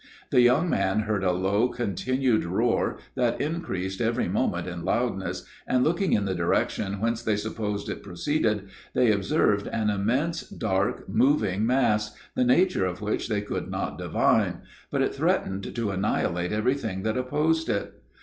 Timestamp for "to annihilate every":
15.75-16.73